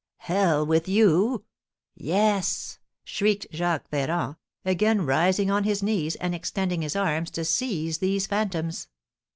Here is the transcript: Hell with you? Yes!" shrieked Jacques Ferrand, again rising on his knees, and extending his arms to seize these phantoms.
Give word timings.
Hell 0.17 0.65
with 0.65 0.87
you? 0.89 1.45
Yes!" 1.93 2.79
shrieked 3.03 3.45
Jacques 3.53 3.87
Ferrand, 3.89 4.35
again 4.65 5.05
rising 5.05 5.51
on 5.51 5.63
his 5.63 5.83
knees, 5.83 6.15
and 6.15 6.33
extending 6.33 6.81
his 6.81 6.95
arms 6.95 7.29
to 7.29 7.45
seize 7.45 7.99
these 7.99 8.25
phantoms. 8.25 8.87